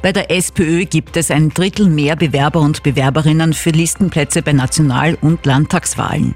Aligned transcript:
Bei 0.00 0.12
der 0.12 0.30
SPÖ 0.30 0.84
gibt 0.84 1.16
es 1.16 1.30
ein 1.30 1.50
Drittel 1.50 1.88
mehr 1.88 2.14
Bewerber 2.14 2.60
und 2.60 2.82
Bewerberinnen 2.82 3.52
für 3.52 3.70
Listenplätze 3.70 4.42
bei 4.42 4.52
National- 4.52 5.18
und 5.20 5.44
Landtagswahlen. 5.44 6.34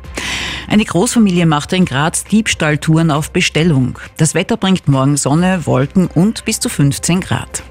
Eine 0.69 0.85
Großfamilie 0.85 1.47
macht 1.47 1.73
in 1.73 1.85
Graz 1.85 2.25
Diebstahltouren 2.25 3.11
auf 3.11 3.31
Bestellung. 3.31 3.99
Das 4.17 4.35
Wetter 4.35 4.57
bringt 4.57 4.89
morgen 4.89 5.17
Sonne, 5.17 5.67
Wolken 5.67 6.09
und 6.09 6.45
bis 6.45 6.59
zu 6.59 6.69
15 6.69 7.21
Grad. 7.21 7.63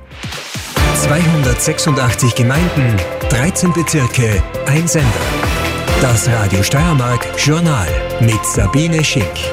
286 0.95 2.35
Gemeinden, 2.35 2.95
13 3.29 3.73
Bezirke, 3.73 4.41
ein 4.67 4.87
Sender. 4.87 5.07
Das 5.99 6.27
Radio 6.29 6.63
Steiermark 6.63 7.27
Journal 7.37 7.87
mit 8.21 8.43
Sabine 8.45 9.03
Schick. 9.03 9.51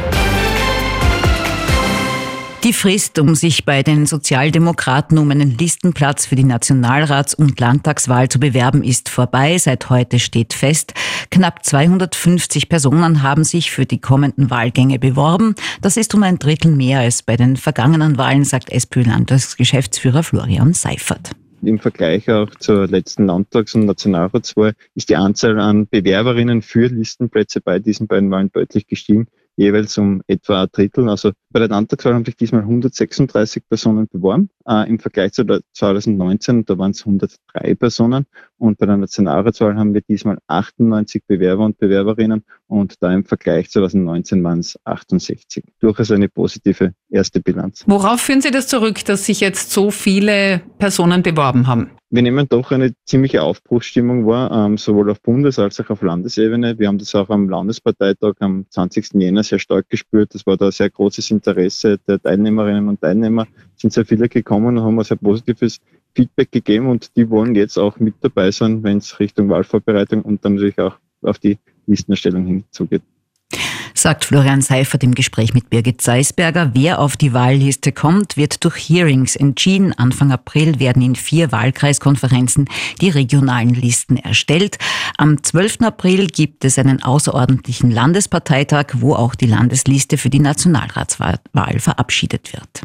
Die 2.69 2.75
Frist, 2.75 3.19
um 3.19 3.35
sich 3.35 3.65
bei 3.65 3.83
den 3.83 4.05
Sozialdemokraten 4.05 5.17
um 5.17 5.31
einen 5.31 5.57
Listenplatz 5.57 6.27
für 6.27 6.37
die 6.37 6.45
Nationalrats- 6.45 7.35
und 7.35 7.59
Landtagswahl 7.59 8.29
zu 8.29 8.39
bewerben, 8.39 8.85
ist 8.85 9.09
vorbei. 9.09 9.57
Seit 9.57 9.89
heute 9.89 10.19
steht 10.19 10.53
fest, 10.53 10.93
knapp 11.31 11.65
250 11.65 12.69
Personen 12.69 13.23
haben 13.23 13.43
sich 13.45 13.71
für 13.71 13.87
die 13.87 14.03
kommenden 14.03 14.51
Wahlgänge 14.51 14.99
beworben. 14.99 15.55
Das 15.81 15.97
ist 15.97 16.15
um 16.15 16.23
ein 16.23 16.39
Drittel 16.39 16.73
mehr 16.73 17.01
als 17.01 17.23
bei 17.23 17.39
den 17.39 17.57
vergangenen 17.57 18.19
Wahlen, 18.19 18.45
sagt 18.45 18.69
SPÖ-Landtagsgeschäftsführer 18.69 20.23
Florian 20.23 20.75
Seifert. 20.75 21.31
Im 21.63 21.79
Vergleich 21.79 22.31
auch 22.31 22.51
zur 22.59 22.87
letzten 22.87 23.25
Landtags- 23.25 23.75
und 23.75 23.87
Nationalratswahl 23.87 24.75
ist 24.95 25.09
die 25.09 25.17
Anzahl 25.17 25.59
an 25.59 25.89
Bewerberinnen 25.89 26.61
für 26.61 26.89
Listenplätze 26.89 27.63
bei 27.63 27.79
diesen 27.79 28.09
beiden 28.09 28.31
Wahlen 28.31 28.53
deutlich 28.53 28.87
gestiegen 28.87 29.27
jeweils 29.59 29.99
um 29.99 30.23
etwa 30.27 30.63
ein 30.63 30.69
Drittel. 30.73 31.09
Also 31.09 31.33
bei 31.51 31.59
der 31.59 31.69
Landtagswahl 31.69 32.15
haben 32.15 32.25
sich 32.25 32.37
diesmal 32.37 32.63
136 32.63 33.69
Personen 33.69 34.09
beworben, 34.09 34.51
äh, 34.67 34.89
im 34.89 34.99
Vergleich 34.99 35.33
zu 35.33 35.45
2019, 35.73 36.65
da 36.65 36.79
waren 36.79 36.93
es 36.93 37.01
103 37.01 37.75
Personen. 37.75 38.27
Und 38.59 38.79
bei 38.79 38.87
der 38.87 38.97
Nationalratswahl 38.97 39.77
haben 39.77 39.95
wir 39.95 40.01
diesmal 40.01 40.39
98 40.49 41.23
Bewerber 41.27 41.65
und 41.65 41.79
Bewerberinnen 41.79 42.45
und 42.67 43.03
da 43.03 43.13
im 43.13 43.25
Vergleich 43.25 43.71
zu 43.71 43.79
2019 43.81 44.43
waren 44.43 44.59
es 44.59 44.79
68. 44.85 45.65
Durchaus 45.81 46.11
eine 46.11 46.29
positive 46.29 46.93
erste 47.09 47.41
Bilanz. 47.41 47.85
Worauf 47.87 48.21
führen 48.21 48.41
Sie 48.41 48.51
das 48.51 48.67
zurück, 48.67 49.05
dass 49.05 49.27
sich 49.27 49.41
jetzt 49.41 49.71
so 49.71 49.91
viele 49.91 50.61
Personen 50.79 51.23
beworben 51.23 51.67
haben? 51.67 51.91
Wir 52.11 52.23
nehmen 52.23 52.49
doch 52.49 52.73
eine 52.73 52.95
ziemliche 53.05 53.43
Aufbruchsstimmung 53.43 54.27
wahr, 54.27 54.51
ähm, 54.51 54.79
sowohl 54.79 55.11
auf 55.11 55.21
Bundes- 55.21 55.59
als 55.59 55.79
auch 55.79 55.91
auf 55.91 56.01
Landesebene. 56.01 56.79
Wir 56.79 56.89
haben 56.89 56.97
das 56.97 57.15
auch 57.15 57.29
am 57.29 57.51
Landesparteitag 57.51 58.33
am 58.41 58.65
20. 58.71 59.21
Jänner 59.21 59.43
sehr 59.43 59.59
stark 59.59 59.91
gespürt. 59.91 60.35
Das 60.35 60.47
war 60.47 60.57
da 60.57 60.73
sehr 60.73 60.89
großes 60.89 61.31
Interesse 61.31 61.99
der 62.09 62.21
Teilnehmerinnen 62.21 62.89
und 62.89 63.03
Teilnehmer. 63.03 63.47
Es 63.77 63.83
sind 63.83 63.93
sehr 63.93 64.07
viele 64.07 64.29
gekommen 64.29 64.79
und 64.79 64.85
haben 64.85 64.99
ein 64.99 65.05
sehr 65.05 65.19
positives 65.19 65.81
Feedback 66.19 66.51
gegeben 66.51 66.89
und 66.89 67.15
die 67.17 67.31
wollen 67.31 67.55
jetzt 67.55 67.79
auch 67.79 68.01
mit 68.01 68.15
dabei 68.23 68.51
sein, 68.51 68.83
wenn 68.83 68.99
es 68.99 69.21
Richtung 69.21 69.49
Wahlvorbereitung 69.51 70.23
und 70.23 70.45
dann 70.45 70.55
natürlich 70.55 70.79
auch 70.81 70.97
auf 71.23 71.39
die 71.39 71.59
Listenerstellung 71.87 72.45
hinzugeht 72.45 73.03
sagt 73.99 74.25
Florian 74.25 74.63
Seifert 74.63 75.03
im 75.03 75.15
Gespräch 75.15 75.55
mit 75.55 75.71
Birgit 75.71 76.01
Seisberger. 76.01 76.71
Wer 76.75 77.01
auf 77.01 77.17
die 77.17 77.33
Wahlliste 77.33 77.93
kommt, 77.93 78.37
wird 78.37 78.65
durch 78.65 78.77
Hearings 78.77 79.37
entschieden. 79.37 79.93
Anfang 79.93 80.31
April 80.31 80.79
werden 80.79 81.03
in 81.03 81.17
vier 81.17 81.53
Wahlkreiskonferenzen 81.53 82.69
die 83.01 83.11
regionalen 83.11 83.75
Listen 83.75 84.17
erstellt. 84.17 84.79
Am 85.17 85.43
12. 85.43 85.81
April 85.83 86.29
gibt 86.29 86.65
es 86.65 86.79
einen 86.79 87.03
außerordentlichen 87.03 87.91
Landesparteitag, 87.91 88.87
wo 88.95 89.15
auch 89.15 89.35
die 89.35 89.47
Landesliste 89.47 90.17
für 90.17 90.31
die 90.31 90.41
Nationalratswahl 90.41 91.41
verabschiedet 91.79 92.53
wird. 92.53 92.83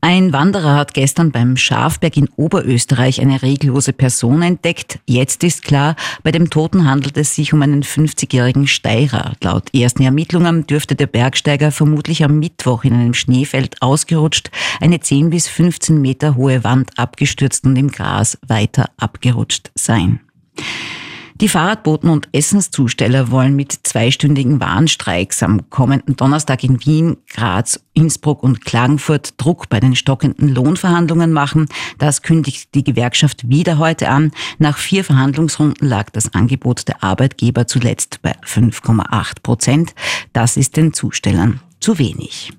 Ein 0.00 0.32
Wanderer 0.32 0.76
hat 0.76 0.94
gestern 0.94 1.30
beim 1.30 1.56
Schafberg 1.56 2.16
in 2.16 2.28
Oberösterreich 2.36 3.20
eine 3.20 3.42
reglose 3.42 3.92
Person 3.92 4.42
entdeckt. 4.42 4.98
Jetzt 5.06 5.44
ist 5.44 5.62
klar, 5.62 5.96
bei 6.22 6.32
dem 6.32 6.50
Toten 6.50 6.88
handelt 6.88 7.16
es 7.16 7.34
sich 7.34 7.52
um 7.52 7.62
einen 7.62 7.82
50-jährigen 7.82 8.66
Steirer. 8.66 9.32
Laut 9.42 9.74
ersten 9.74 10.02
Ermittlungen 10.02 10.66
dürfte 10.66 10.94
der 10.94 11.06
Bergsteiger 11.06 11.70
vermutlich 11.72 12.24
am 12.24 12.38
Mittwoch 12.38 12.84
in 12.84 12.94
einem 12.94 13.14
Schneefeld 13.14 13.80
ausgerutscht, 13.82 14.50
eine 14.80 15.00
10 15.00 15.30
bis 15.30 15.48
15 15.48 16.00
Meter 16.00 16.36
hohe 16.36 16.64
Wand 16.64 16.98
abgestürzt 16.98 17.64
und 17.64 17.76
im 17.76 17.90
Gras 17.90 18.38
weiter 18.46 18.90
abgerutscht 18.96 19.70
sein. 19.74 20.20
Die 21.40 21.48
Fahrradboten 21.48 22.10
und 22.10 22.28
Essenszusteller 22.32 23.30
wollen 23.30 23.56
mit 23.56 23.72
zweistündigen 23.72 24.60
Warnstreiks 24.60 25.42
am 25.42 25.70
kommenden 25.70 26.14
Donnerstag 26.14 26.62
in 26.64 26.84
Wien, 26.84 27.16
Graz, 27.30 27.80
Innsbruck 27.94 28.42
und 28.42 28.62
Klagenfurt 28.66 29.32
Druck 29.38 29.70
bei 29.70 29.80
den 29.80 29.96
stockenden 29.96 30.50
Lohnverhandlungen 30.50 31.32
machen. 31.32 31.66
Das 31.96 32.20
kündigt 32.20 32.74
die 32.74 32.84
Gewerkschaft 32.84 33.48
wieder 33.48 33.78
heute 33.78 34.10
an. 34.10 34.32
Nach 34.58 34.76
vier 34.76 35.02
Verhandlungsrunden 35.02 35.88
lag 35.88 36.10
das 36.10 36.34
Angebot 36.34 36.86
der 36.88 37.02
Arbeitgeber 37.02 37.66
zuletzt 37.66 38.20
bei 38.20 38.36
5,8 38.44 39.36
Prozent. 39.42 39.94
Das 40.34 40.58
ist 40.58 40.76
den 40.76 40.92
Zustellern 40.92 41.60
zu 41.80 41.98
wenig. 41.98 42.52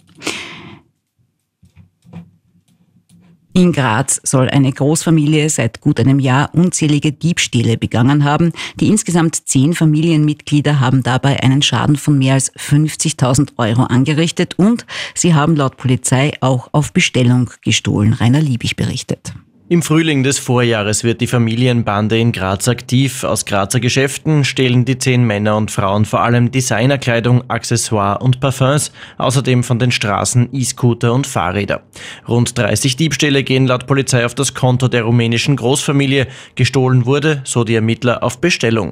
In 3.61 3.73
Graz 3.73 4.19
soll 4.23 4.49
eine 4.49 4.71
Großfamilie 4.71 5.47
seit 5.47 5.81
gut 5.81 5.99
einem 5.99 6.17
Jahr 6.17 6.49
unzählige 6.55 7.11
Diebstähle 7.11 7.77
begangen 7.77 8.23
haben. 8.23 8.53
Die 8.79 8.87
insgesamt 8.87 9.47
zehn 9.47 9.75
Familienmitglieder 9.75 10.79
haben 10.79 11.03
dabei 11.03 11.43
einen 11.43 11.61
Schaden 11.61 11.95
von 11.95 12.17
mehr 12.17 12.33
als 12.33 12.51
50.000 12.55 13.49
Euro 13.57 13.83
angerichtet 13.83 14.57
und 14.57 14.87
sie 15.13 15.35
haben 15.35 15.55
laut 15.55 15.77
Polizei 15.77 16.31
auch 16.41 16.69
auf 16.71 16.91
Bestellung 16.91 17.51
gestohlen. 17.63 18.13
Rainer 18.13 18.41
Liebig 18.41 18.77
berichtet. 18.77 19.31
Im 19.71 19.81
Frühling 19.81 20.23
des 20.23 20.37
Vorjahres 20.37 21.05
wird 21.05 21.21
die 21.21 21.27
Familienbande 21.27 22.19
in 22.19 22.33
Graz 22.33 22.67
aktiv. 22.67 23.23
Aus 23.23 23.45
Grazer 23.45 23.79
Geschäften 23.79 24.43
stehlen 24.43 24.83
die 24.83 24.97
zehn 24.97 25.23
Männer 25.23 25.55
und 25.55 25.71
Frauen 25.71 26.03
vor 26.03 26.19
allem 26.23 26.51
Designerkleidung, 26.51 27.49
Accessoire 27.49 28.21
und 28.21 28.41
Parfums, 28.41 28.91
außerdem 29.17 29.63
von 29.63 29.79
den 29.79 29.91
Straßen 29.91 30.49
E-Scooter 30.51 31.13
und 31.13 31.25
Fahrräder. 31.25 31.83
Rund 32.27 32.57
30 32.57 32.97
Diebstähle 32.97 33.43
gehen 33.43 33.65
laut 33.65 33.87
Polizei 33.87 34.25
auf 34.25 34.35
das 34.35 34.53
Konto 34.53 34.89
der 34.89 35.03
rumänischen 35.03 35.55
Großfamilie. 35.55 36.27
Gestohlen 36.55 37.05
wurde, 37.05 37.39
so 37.45 37.63
die 37.63 37.75
Ermittler, 37.75 38.23
auf 38.23 38.41
Bestellung. 38.41 38.91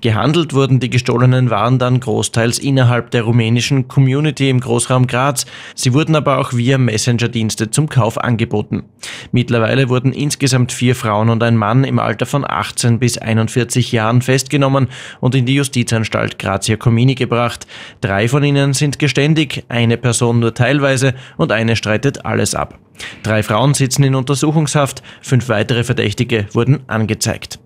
Gehandelt 0.00 0.54
wurden 0.54 0.80
die 0.80 0.90
gestohlenen 0.90 1.50
Waren 1.50 1.78
dann 1.78 2.00
großteils 2.00 2.58
innerhalb 2.58 3.10
der 3.10 3.22
rumänischen 3.22 3.88
Community 3.88 4.50
im 4.50 4.60
Großraum 4.60 5.06
Graz. 5.06 5.46
Sie 5.74 5.92
wurden 5.92 6.14
aber 6.14 6.38
auch 6.38 6.52
via 6.52 6.78
Messenger-Dienste 6.78 7.70
zum 7.70 7.88
Kauf 7.88 8.18
angeboten. 8.18 8.84
Mittlerweile 9.32 9.88
wurden 9.88 10.12
insgesamt 10.16 10.72
vier 10.72 10.94
Frauen 10.94 11.28
und 11.28 11.42
ein 11.42 11.56
Mann 11.56 11.84
im 11.84 11.98
Alter 11.98 12.26
von 12.26 12.44
18 12.48 12.98
bis 12.98 13.18
41 13.18 13.92
Jahren 13.92 14.22
festgenommen 14.22 14.88
und 15.20 15.34
in 15.34 15.46
die 15.46 15.54
Justizanstalt 15.54 16.38
Grazia 16.38 16.76
Comini 16.76 17.14
gebracht. 17.14 17.66
Drei 18.00 18.28
von 18.28 18.42
ihnen 18.42 18.72
sind 18.72 18.98
geständig, 18.98 19.64
eine 19.68 19.96
Person 19.96 20.40
nur 20.40 20.54
teilweise 20.54 21.14
und 21.36 21.52
eine 21.52 21.76
streitet 21.76 22.24
alles 22.24 22.54
ab. 22.54 22.78
Drei 23.22 23.42
Frauen 23.42 23.74
sitzen 23.74 24.04
in 24.04 24.14
Untersuchungshaft, 24.14 25.02
fünf 25.20 25.48
weitere 25.48 25.84
Verdächtige 25.84 26.46
wurden 26.52 26.80
angezeigt. 26.88 27.58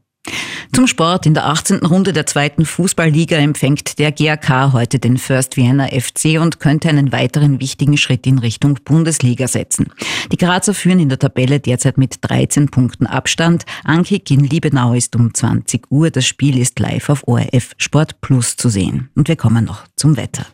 Zum 0.73 0.87
Sport. 0.87 1.27
In 1.27 1.35
der 1.35 1.47
18. 1.47 1.85
Runde 1.85 2.13
der 2.13 2.27
zweiten 2.27 2.65
Fußballliga 2.65 3.37
empfängt 3.37 3.99
der 3.99 4.13
GAK 4.13 4.73
heute 4.73 4.99
den 4.99 5.19
First 5.19 5.57
Vienna 5.57 5.89
FC 5.89 6.41
und 6.41 6.61
könnte 6.61 6.89
einen 6.89 7.13
weiteren 7.13 7.61
wichtigen 7.61 7.97
Schritt 7.97 8.27
in 8.27 8.39
Richtung 8.39 8.79
Bundesliga 8.85 9.49
setzen. 9.49 9.93
Die 10.31 10.37
Grazer 10.37 10.73
führen 10.73 11.01
in 11.01 11.09
der 11.09 11.19
Tabelle 11.19 11.59
derzeit 11.59 11.99
mit 11.99 12.19
13 12.21 12.69
Punkten 12.69 13.07
Abstand. 13.07 13.65
Ankick 13.85 14.31
in 14.31 14.45
Liebenau 14.45 14.95
ist 14.95 15.17
um 15.17 15.35
20 15.35 15.91
Uhr. 15.91 16.11
Das 16.11 16.27
Spiel 16.27 16.57
ist 16.57 16.79
live 16.79 17.09
auf 17.09 17.27
ORF 17.27 17.73
Sport 17.77 18.21
Plus 18.21 18.57
zu 18.57 18.69
sehen. 18.69 19.11
Und 19.17 19.29
wir 19.29 19.37
kommen 19.37 19.65
noch 19.65 19.85
zum 19.97 20.17
Wetter. 20.17 20.47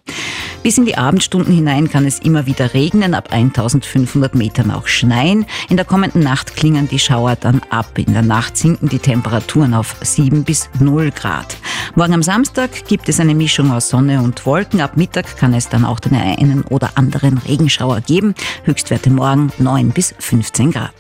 Bis 0.67 0.79
in 0.79 0.85
die 0.85 0.99
Abendstunden 0.99 1.55
hinein 1.55 1.89
kann 1.89 2.07
es 2.07 2.19
immer 2.19 2.47
wieder 2.47 2.75
regnen, 2.75 3.15
ab 3.15 3.29
1500 3.31 4.35
Metern 4.35 4.73
auch 4.73 4.89
schneien. 4.89 5.47
In 5.69 5.77
der 5.77 5.87
kommenden 5.87 6.25
Nacht 6.25 6.57
klingen 6.57 6.89
die 6.89 6.99
Schauer 6.99 7.37
dann 7.37 7.63
ab. 7.71 7.97
In 7.97 8.15
der 8.15 8.23
Nacht 8.23 8.57
sinken 8.57 8.89
die 8.89 8.99
Temperaturen 8.99 9.75
auf 9.75 9.95
7 10.01 10.43
bis 10.43 10.69
0 10.81 11.13
Grad. 11.13 11.57
Morgen 11.95 12.15
am 12.15 12.23
Samstag 12.25 12.89
gibt 12.89 13.09
es 13.09 13.21
eine 13.21 13.37
Mischung 13.37 13.71
aus 13.71 13.91
Sonne 13.91 14.21
und 14.21 14.45
Wolken. 14.45 14.81
Ab 14.81 14.97
Mittag 14.97 15.37
kann 15.37 15.55
es 15.55 15.69
dann 15.69 15.85
auch 15.85 16.01
den 16.01 16.17
einen 16.17 16.63
oder 16.63 16.91
anderen 16.97 17.39
Regenschauer 17.39 18.01
geben. 18.01 18.35
Höchstwerte 18.65 19.11
morgen 19.11 19.53
9 19.59 19.91
bis 19.91 20.17
15 20.19 20.73
Grad. 20.73 20.91